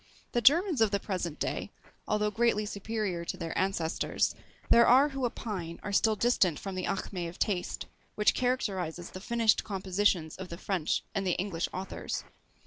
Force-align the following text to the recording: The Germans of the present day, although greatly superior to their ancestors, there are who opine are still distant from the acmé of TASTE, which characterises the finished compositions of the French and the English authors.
The 0.31 0.41
Germans 0.41 0.81
of 0.81 0.89
the 0.89 0.99
present 0.99 1.37
day, 1.37 1.69
although 2.07 2.31
greatly 2.31 2.65
superior 2.65 3.23
to 3.23 3.37
their 3.37 3.55
ancestors, 3.55 4.33
there 4.71 4.87
are 4.87 5.09
who 5.09 5.27
opine 5.27 5.79
are 5.83 5.93
still 5.93 6.15
distant 6.15 6.57
from 6.57 6.73
the 6.73 6.85
acmé 6.85 7.29
of 7.29 7.37
TASTE, 7.37 7.85
which 8.15 8.33
characterises 8.33 9.11
the 9.11 9.21
finished 9.21 9.63
compositions 9.63 10.37
of 10.37 10.49
the 10.49 10.57
French 10.57 11.03
and 11.13 11.27
the 11.27 11.33
English 11.37 11.69
authors. 11.71 12.23